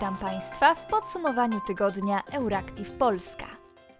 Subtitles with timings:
[0.00, 3.46] Witam Państwa w podsumowaniu tygodnia Euractiv Polska.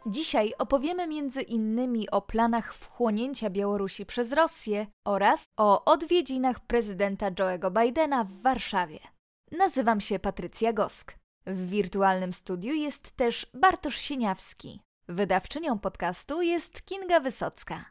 [0.07, 7.82] Dzisiaj opowiemy między innymi o planach wchłonięcia Białorusi przez Rosję oraz o odwiedzinach prezydenta Joe'ego
[7.82, 8.99] Bidena w Warszawie.
[9.53, 11.14] Nazywam się Patrycja Gosk.
[11.46, 14.81] W wirtualnym studiu jest też Bartosz Sieniawski.
[15.09, 17.85] Wydawczynią podcastu jest Kinga Wysocka.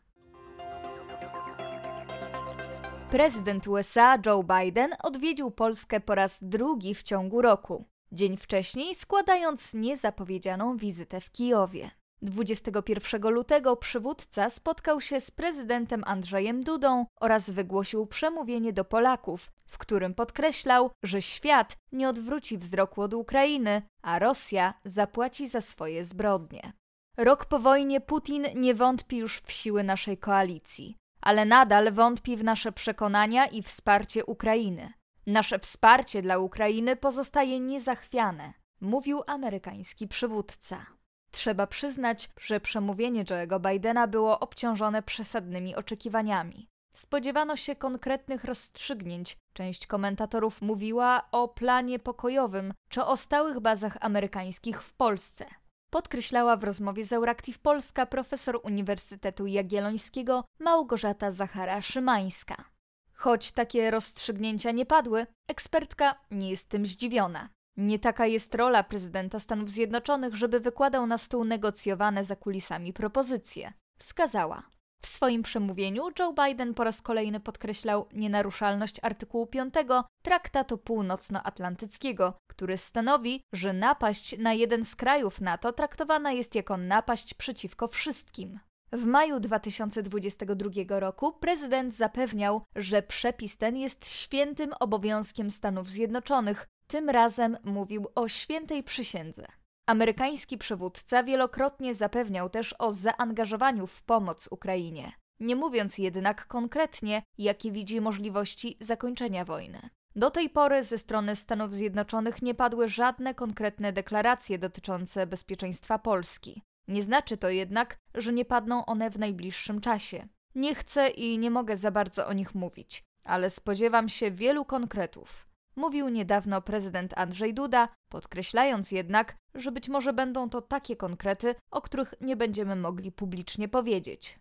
[3.11, 7.85] Prezydent USA Joe Biden odwiedził Polskę po raz drugi w ciągu roku.
[8.11, 11.91] Dzień wcześniej składając niezapowiedzianą wizytę w Kijowie.
[12.21, 19.77] 21 lutego przywódca spotkał się z prezydentem Andrzejem Dudą oraz wygłosił przemówienie do Polaków, w
[19.77, 26.73] którym podkreślał, że świat nie odwróci wzroku od Ukrainy, a Rosja zapłaci za swoje zbrodnie.
[27.17, 32.43] Rok po wojnie Putin nie wątpi już w siły naszej koalicji ale nadal wątpi w
[32.43, 34.93] nasze przekonania i wsparcie Ukrainy.
[35.29, 40.85] Nasze wsparcie dla Ukrainy pozostaje niezachwiane, mówił amerykański przywódca.
[41.31, 46.67] Trzeba przyznać, że przemówienie Joe'ego Bidena było obciążone przesadnymi oczekiwaniami.
[46.95, 49.37] Spodziewano się konkretnych rozstrzygnięć.
[49.53, 55.45] Część komentatorów mówiła o planie pokojowym czy o stałych bazach amerykańskich w Polsce
[55.89, 62.78] podkreślała w rozmowie z Euractiv Polska profesor Uniwersytetu Jagiellońskiego Małgorzata Zachara-Szymańska.
[63.19, 67.49] Choć takie rozstrzygnięcia nie padły, ekspertka nie jest tym zdziwiona.
[67.77, 73.73] Nie taka jest rola prezydenta Stanów Zjednoczonych, żeby wykładał na stół negocjowane za kulisami propozycje.
[73.99, 74.63] Wskazała.
[75.01, 79.73] W swoim przemówieniu Joe Biden po raz kolejny podkreślał nienaruszalność artykułu 5
[80.21, 87.33] Traktatu Północnoatlantyckiego, który stanowi, że napaść na jeden z krajów NATO traktowana jest jako napaść
[87.33, 88.59] przeciwko wszystkim.
[88.91, 96.67] W maju 2022 roku prezydent zapewniał, że przepis ten jest świętym obowiązkiem Stanów Zjednoczonych.
[96.87, 99.45] Tym razem mówił o świętej przysiędze.
[99.85, 107.71] Amerykański przywódca wielokrotnie zapewniał też o zaangażowaniu w pomoc Ukrainie, nie mówiąc jednak konkretnie, jakie
[107.71, 109.79] widzi możliwości zakończenia wojny.
[110.15, 116.61] Do tej pory ze strony Stanów Zjednoczonych nie padły żadne konkretne deklaracje dotyczące bezpieczeństwa Polski.
[116.89, 120.27] Nie znaczy to jednak, że nie padną one w najbliższym czasie.
[120.55, 125.49] Nie chcę i nie mogę za bardzo o nich mówić, ale spodziewam się wielu konkretów
[125.79, 131.81] mówił niedawno prezydent Andrzej Duda, podkreślając jednak, że być może będą to takie konkrety, o
[131.81, 134.39] których nie będziemy mogli publicznie powiedzieć.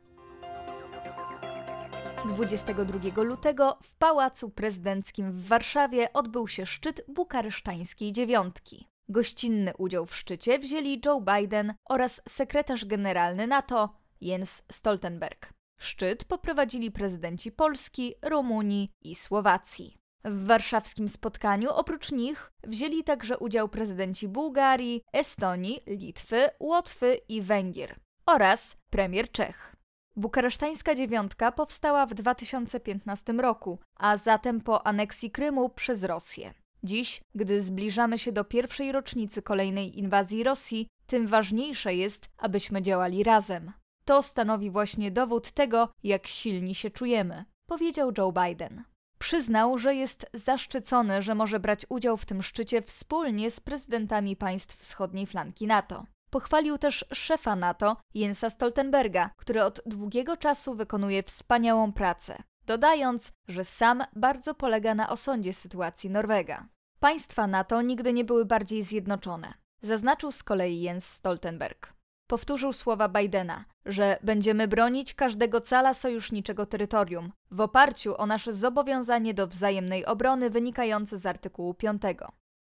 [2.27, 8.89] 22 lutego w Pałacu Prezydenckim w Warszawie odbył się szczyt bukaresztańskiej dziewiątki.
[9.11, 15.53] Gościnny udział w szczycie wzięli Joe Biden oraz sekretarz generalny NATO Jens Stoltenberg.
[15.81, 19.97] Szczyt poprowadzili prezydenci Polski, Rumunii i Słowacji.
[20.25, 27.97] W warszawskim spotkaniu oprócz nich wzięli także udział prezydenci Bułgarii, Estonii, Litwy, Łotwy i Węgier
[28.27, 29.77] oraz premier Czech.
[30.17, 36.55] Bukaresztańska dziewiątka powstała w 2015 roku, a zatem po aneksji Krymu przez Rosję.
[36.85, 43.23] Dziś, gdy zbliżamy się do pierwszej rocznicy kolejnej inwazji Rosji, tym ważniejsze jest, abyśmy działali
[43.23, 43.73] razem.
[44.05, 48.85] To stanowi właśnie dowód tego, jak silni się czujemy, powiedział Joe Biden.
[49.19, 54.77] Przyznał, że jest zaszczycony, że może brać udział w tym szczycie wspólnie z prezydentami państw
[54.77, 56.07] wschodniej flanki NATO.
[56.31, 63.65] Pochwalił też szefa NATO, Jensa Stoltenberga, który od długiego czasu wykonuje wspaniałą pracę, dodając, że
[63.65, 66.69] sam bardzo polega na osądzie sytuacji Norwega.
[67.01, 71.93] Państwa NATO nigdy nie były bardziej zjednoczone, zaznaczył z kolei Jens Stoltenberg.
[72.27, 79.35] Powtórzył słowa Bidena, że będziemy bronić każdego cala sojuszniczego terytorium w oparciu o nasze zobowiązanie
[79.35, 82.03] do wzajemnej obrony wynikające z artykułu 5.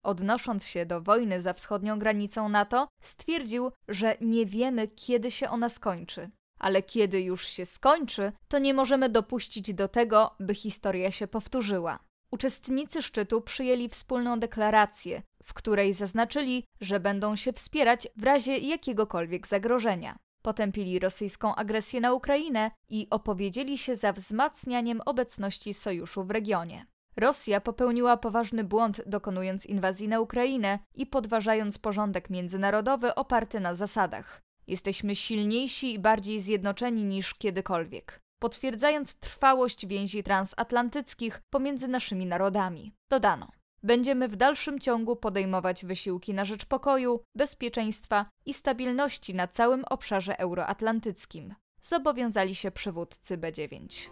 [0.03, 5.69] Odnosząc się do wojny za wschodnią granicą NATO, stwierdził, że nie wiemy, kiedy się ona
[5.69, 6.29] skończy.
[6.59, 11.99] Ale kiedy już się skończy, to nie możemy dopuścić do tego, by historia się powtórzyła.
[12.31, 19.47] Uczestnicy szczytu przyjęli wspólną deklarację, w której zaznaczyli, że będą się wspierać w razie jakiegokolwiek
[19.47, 20.17] zagrożenia.
[20.41, 26.85] Potępili rosyjską agresję na Ukrainę i opowiedzieli się za wzmacnianiem obecności sojuszu w regionie.
[27.17, 34.41] Rosja popełniła poważny błąd, dokonując inwazji na Ukrainę i podważając porządek międzynarodowy oparty na zasadach.
[34.67, 42.91] Jesteśmy silniejsi i bardziej zjednoczeni niż kiedykolwiek, potwierdzając trwałość więzi transatlantyckich pomiędzy naszymi narodami.
[43.09, 43.51] Dodano.
[43.83, 50.39] Będziemy w dalszym ciągu podejmować wysiłki na rzecz pokoju, bezpieczeństwa i stabilności na całym obszarze
[50.39, 51.55] euroatlantyckim.
[51.81, 54.09] Zobowiązali się przywódcy B9.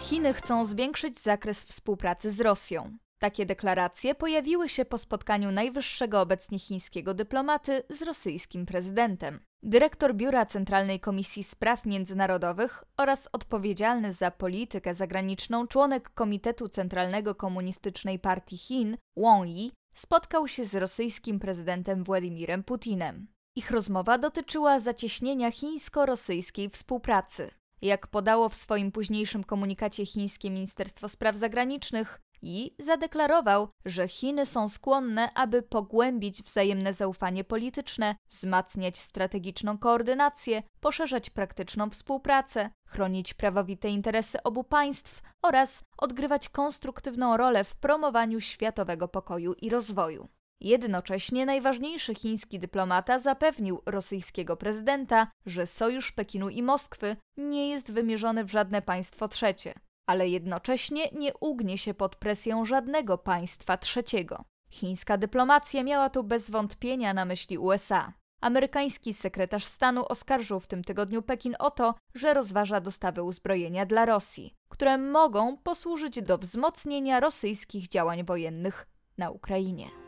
[0.00, 2.96] Chiny chcą zwiększyć zakres współpracy z Rosją.
[3.24, 9.40] Takie deklaracje pojawiły się po spotkaniu najwyższego obecnie chińskiego dyplomaty z rosyjskim prezydentem.
[9.62, 18.18] Dyrektor Biura Centralnej Komisji Spraw Międzynarodowych oraz odpowiedzialny za politykę zagraniczną członek Komitetu Centralnego Komunistycznej
[18.18, 23.26] Partii Chin, Wang Yi, spotkał się z rosyjskim prezydentem Władimirem Putinem.
[23.56, 27.50] Ich rozmowa dotyczyła zacieśnienia chińsko-rosyjskiej współpracy.
[27.82, 34.68] Jak podało w swoim późniejszym komunikacie chińskie Ministerstwo Spraw Zagranicznych, i zadeklarował, że Chiny są
[34.68, 44.42] skłonne, aby pogłębić wzajemne zaufanie polityczne, wzmacniać strategiczną koordynację, poszerzać praktyczną współpracę, chronić prawowite interesy
[44.42, 50.28] obu państw oraz odgrywać konstruktywną rolę w promowaniu światowego pokoju i rozwoju.
[50.60, 58.44] Jednocześnie najważniejszy chiński dyplomata zapewnił rosyjskiego prezydenta, że sojusz Pekinu i Moskwy nie jest wymierzony
[58.44, 59.74] w żadne państwo trzecie
[60.06, 64.44] ale jednocześnie nie ugnie się pod presją żadnego państwa trzeciego.
[64.70, 68.12] Chińska dyplomacja miała tu bez wątpienia na myśli USA.
[68.40, 74.06] Amerykański sekretarz stanu oskarżył w tym tygodniu Pekin o to, że rozważa dostawy uzbrojenia dla
[74.06, 78.86] Rosji, które mogą posłużyć do wzmocnienia rosyjskich działań wojennych
[79.18, 80.03] na Ukrainie.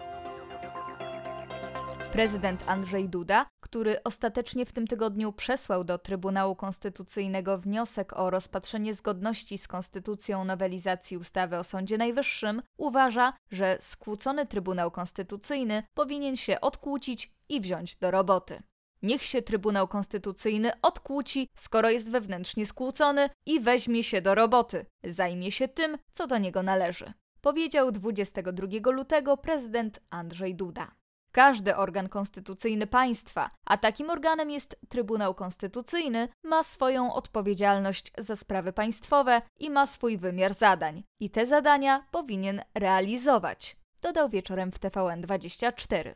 [2.17, 8.95] Prezydent Andrzej Duda, który ostatecznie w tym tygodniu przesłał do Trybunału Konstytucyjnego wniosek o rozpatrzenie
[8.95, 16.61] zgodności z konstytucją nowelizacji ustawy o Sądzie Najwyższym, uważa, że skłócony Trybunał Konstytucyjny powinien się
[16.61, 18.63] odkłócić i wziąć do roboty.
[19.03, 24.87] Niech się Trybunał Konstytucyjny odkłóci, skoro jest wewnętrznie skłócony i weźmie się do roboty.
[25.05, 27.13] Zajmie się tym, co do niego należy.
[27.41, 30.95] Powiedział 22 lutego prezydent Andrzej Duda.
[31.37, 38.73] Każdy organ konstytucyjny państwa, a takim organem jest Trybunał Konstytucyjny, ma swoją odpowiedzialność za sprawy
[38.73, 41.05] państwowe i ma swój wymiar zadań.
[41.21, 46.15] I te zadania powinien realizować, dodał wieczorem w TVN24.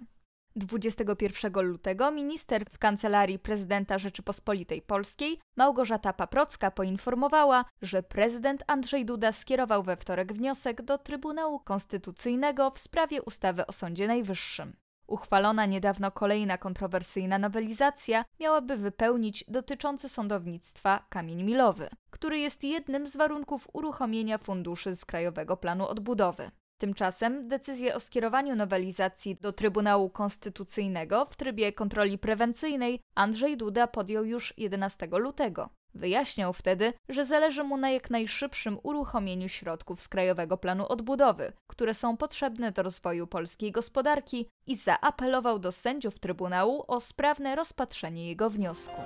[0.57, 9.33] 21 lutego minister w kancelarii prezydenta Rzeczypospolitej Polskiej Małgorzata Paprocka poinformowała, że prezydent Andrzej Duda
[9.33, 14.77] skierował we wtorek wniosek do Trybunału Konstytucyjnego w sprawie ustawy o Sądzie Najwyższym.
[15.11, 23.17] Uchwalona niedawno kolejna kontrowersyjna nowelizacja miałaby wypełnić dotyczący sądownictwa kamień milowy, który jest jednym z
[23.17, 26.51] warunków uruchomienia funduszy z Krajowego Planu Odbudowy.
[26.79, 34.25] Tymczasem decyzję o skierowaniu nowelizacji do Trybunału Konstytucyjnego w trybie kontroli prewencyjnej Andrzej Duda podjął
[34.25, 35.71] już 11 lutego.
[35.95, 41.95] Wyjaśniał wtedy, że zależy mu na jak najszybszym uruchomieniu środków z Krajowego Planu Odbudowy, które
[41.95, 48.51] są potrzebne do rozwoju polskiej gospodarki i zaapelował do sędziów Trybunału o sprawne rozpatrzenie jego
[48.51, 49.01] wniosku.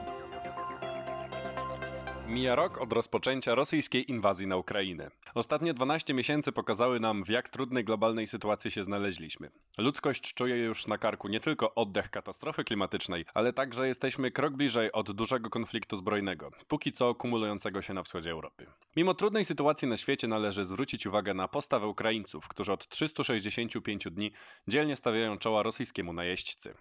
[2.29, 5.11] Mija rok od rozpoczęcia rosyjskiej inwazji na Ukrainę.
[5.35, 9.51] Ostatnie 12 miesięcy pokazały nam, w jak trudnej globalnej sytuacji się znaleźliśmy.
[9.79, 14.93] Ludzkość czuje już na karku nie tylko oddech katastrofy klimatycznej, ale także jesteśmy krok bliżej
[14.93, 18.67] od dużego konfliktu zbrojnego, póki co kumulującego się na wschodzie Europy.
[18.97, 24.33] Mimo trudnej sytuacji na świecie należy zwrócić uwagę na postawę Ukraińców, którzy od 365 dni
[24.69, 26.75] dzielnie stawiają czoła rosyjskiemu najeźdźcy.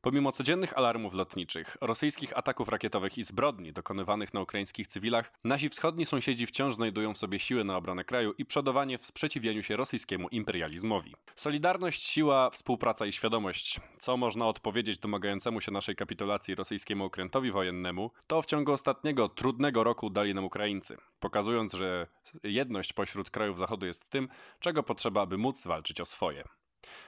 [0.00, 6.06] Pomimo codziennych alarmów lotniczych, rosyjskich ataków rakietowych i zbrodni dokonywanych na ukraińskich cywilach, nasi wschodni
[6.06, 10.28] sąsiedzi wciąż znajdują w sobie siły na obronę kraju i przodowanie w sprzeciwieniu się rosyjskiemu
[10.28, 11.14] imperializmowi.
[11.34, 18.10] Solidarność, siła, współpraca i świadomość, co można odpowiedzieć domagającemu się naszej kapitulacji rosyjskiemu okrętowi wojennemu,
[18.26, 22.06] to w ciągu ostatniego trudnego roku dali nam Ukraińcy, pokazując, że
[22.42, 24.28] jedność pośród krajów Zachodu jest tym,
[24.60, 26.44] czego potrzeba, aby móc walczyć o swoje.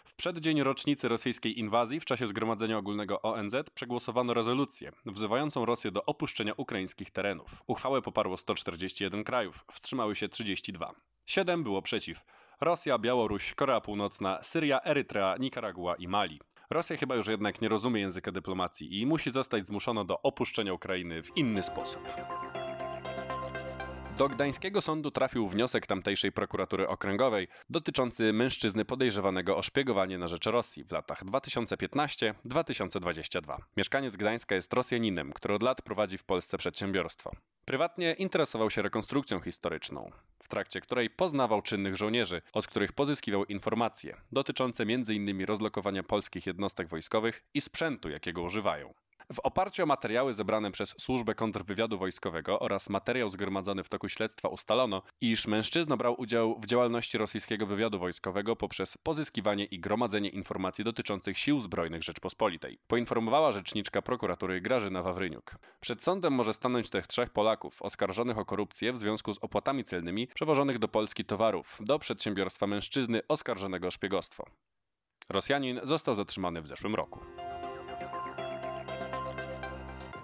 [0.05, 6.05] W przeddzień rocznicy rosyjskiej inwazji w czasie Zgromadzenia Ogólnego ONZ przegłosowano rezolucję wzywającą Rosję do
[6.05, 7.63] opuszczenia ukraińskich terenów.
[7.67, 10.95] Uchwałę poparło 141 krajów, wstrzymały się 32.
[11.27, 12.25] Siedem było przeciw.
[12.61, 16.41] Rosja, Białoruś, Korea Północna, Syria, Erytrea, Nikaragua i Mali.
[16.71, 21.23] Rosja chyba już jednak nie rozumie języka dyplomacji i musi zostać zmuszona do opuszczenia Ukrainy
[21.23, 22.03] w inny sposób.
[24.19, 30.47] Do gdańskiego sądu trafił wniosek tamtejszej prokuratury okręgowej dotyczący mężczyzny podejrzewanego o szpiegowanie na rzecz
[30.47, 33.57] Rosji w latach 2015-2022.
[33.77, 37.31] Mieszkaniec Gdańska jest Rosjaninem, który od lat prowadzi w Polsce przedsiębiorstwo.
[37.65, 40.11] Prywatnie interesował się rekonstrukcją historyczną,
[40.43, 45.45] w trakcie której poznawał czynnych żołnierzy, od których pozyskiwał informacje dotyczące m.in.
[45.45, 48.95] rozlokowania polskich jednostek wojskowych i sprzętu, jakiego używają.
[49.33, 54.49] W oparciu o materiały zebrane przez Służbę Kontrwywiadu Wojskowego oraz materiał zgromadzony w toku śledztwa
[54.49, 60.85] ustalono, iż mężczyzna brał udział w działalności rosyjskiego wywiadu wojskowego poprzez pozyskiwanie i gromadzenie informacji
[60.85, 62.79] dotyczących sił zbrojnych Rzeczpospolitej.
[62.87, 65.55] Poinformowała rzeczniczka prokuratury Grażyna Wawryniuk.
[65.81, 70.27] Przed sądem może stanąć tych trzech Polaków oskarżonych o korupcję w związku z opłatami celnymi
[70.27, 74.45] przewożonych do Polski towarów do przedsiębiorstwa mężczyzny oskarżonego o szpiegostwo.
[75.29, 77.21] Rosjanin został zatrzymany w zeszłym roku.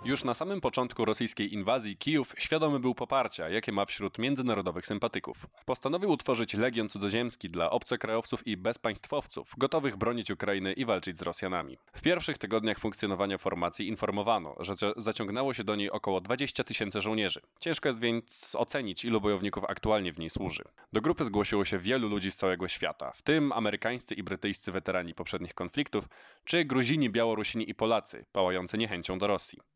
[0.05, 5.47] Już na samym początku rosyjskiej inwazji Kijów świadomy był poparcia, jakie ma wśród międzynarodowych sympatyków.
[5.67, 11.79] Postanowił utworzyć legion cudzoziemski dla obcokrajowców i bezpaństwowców, gotowych bronić Ukrainy i walczyć z Rosjanami.
[11.93, 17.41] W pierwszych tygodniach funkcjonowania formacji informowano, że zaciągnęło się do niej około 20 tysięcy żołnierzy.
[17.61, 20.65] Ciężko jest więc ocenić, ilu bojowników aktualnie w niej służy.
[20.93, 25.15] Do grupy zgłosiło się wielu ludzi z całego świata, w tym amerykańscy i brytyjscy weterani
[25.15, 26.09] poprzednich konfliktów,
[26.45, 29.74] czy Gruzini, Białorusini i Polacy, pałający niechęcią do Rosji.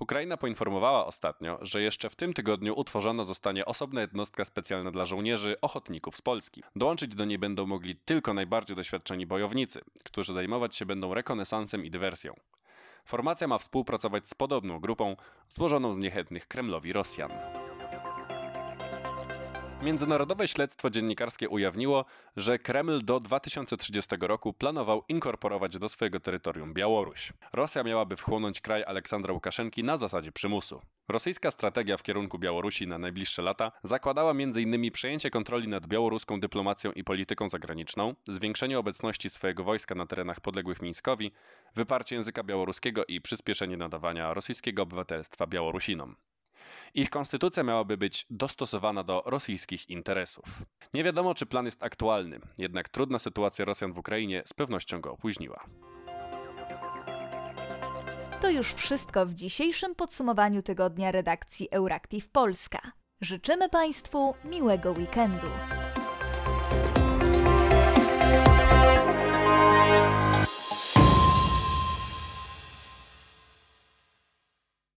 [0.00, 5.56] Ukraina poinformowała ostatnio, że jeszcze w tym tygodniu utworzona zostanie osobna jednostka specjalna dla żołnierzy
[5.60, 6.62] ochotników z Polski.
[6.76, 11.90] Dołączyć do niej będą mogli tylko najbardziej doświadczeni bojownicy, którzy zajmować się będą rekonesansem i
[11.90, 12.34] dywersją.
[13.04, 15.16] Formacja ma współpracować z podobną grupą
[15.48, 17.30] złożoną z niechętnych Kremlowi Rosjan.
[19.84, 22.04] Międzynarodowe śledztwo dziennikarskie ujawniło,
[22.36, 27.32] że Kreml do 2030 roku planował inkorporować do swojego terytorium Białoruś.
[27.52, 30.80] Rosja miałaby wchłonąć kraj Aleksandra Łukaszenki na zasadzie przymusu.
[31.08, 34.90] Rosyjska strategia w kierunku Białorusi na najbliższe lata zakładała m.in.
[34.90, 40.82] przejęcie kontroli nad białoruską dyplomacją i polityką zagraniczną, zwiększenie obecności swojego wojska na terenach podległych
[40.82, 41.32] Mińskowi,
[41.74, 46.16] wyparcie języka białoruskiego i przyspieszenie nadawania rosyjskiego obywatelstwa Białorusinom.
[46.96, 50.44] Ich konstytucja miałaby być dostosowana do rosyjskich interesów.
[50.94, 55.12] Nie wiadomo, czy plan jest aktualny, jednak trudna sytuacja Rosjan w Ukrainie z pewnością go
[55.12, 55.64] opóźniła.
[58.40, 62.78] To już wszystko w dzisiejszym podsumowaniu tygodnia redakcji Euractiv Polska.
[63.20, 65.46] Życzymy Państwu miłego weekendu.